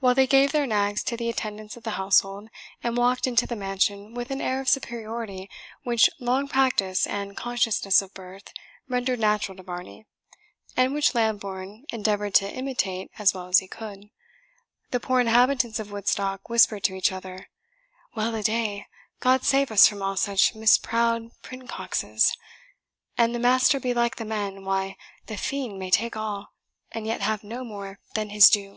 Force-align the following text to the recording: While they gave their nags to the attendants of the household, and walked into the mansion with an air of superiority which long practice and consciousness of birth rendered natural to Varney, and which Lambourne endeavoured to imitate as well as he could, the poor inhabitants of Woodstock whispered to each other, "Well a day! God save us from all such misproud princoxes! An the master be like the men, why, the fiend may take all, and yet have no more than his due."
While 0.00 0.14
they 0.14 0.26
gave 0.26 0.52
their 0.52 0.66
nags 0.66 1.02
to 1.04 1.16
the 1.16 1.30
attendants 1.30 1.78
of 1.78 1.82
the 1.82 1.92
household, 1.92 2.50
and 2.82 2.94
walked 2.94 3.26
into 3.26 3.46
the 3.46 3.56
mansion 3.56 4.12
with 4.12 4.30
an 4.30 4.42
air 4.42 4.60
of 4.60 4.68
superiority 4.68 5.48
which 5.82 6.10
long 6.20 6.46
practice 6.46 7.06
and 7.06 7.34
consciousness 7.34 8.02
of 8.02 8.12
birth 8.12 8.52
rendered 8.86 9.18
natural 9.18 9.56
to 9.56 9.62
Varney, 9.62 10.04
and 10.76 10.92
which 10.92 11.14
Lambourne 11.14 11.86
endeavoured 11.90 12.34
to 12.34 12.52
imitate 12.54 13.12
as 13.18 13.32
well 13.32 13.46
as 13.46 13.60
he 13.60 13.66
could, 13.66 14.10
the 14.90 15.00
poor 15.00 15.20
inhabitants 15.22 15.80
of 15.80 15.90
Woodstock 15.90 16.50
whispered 16.50 16.84
to 16.84 16.94
each 16.94 17.10
other, 17.10 17.48
"Well 18.14 18.34
a 18.34 18.42
day! 18.42 18.84
God 19.20 19.42
save 19.42 19.70
us 19.70 19.88
from 19.88 20.02
all 20.02 20.18
such 20.18 20.54
misproud 20.54 21.30
princoxes! 21.42 22.30
An 23.16 23.32
the 23.32 23.38
master 23.38 23.80
be 23.80 23.94
like 23.94 24.16
the 24.16 24.26
men, 24.26 24.66
why, 24.66 24.98
the 25.28 25.38
fiend 25.38 25.78
may 25.78 25.90
take 25.90 26.14
all, 26.14 26.52
and 26.92 27.06
yet 27.06 27.22
have 27.22 27.42
no 27.42 27.64
more 27.64 28.00
than 28.14 28.28
his 28.28 28.50
due." 28.50 28.76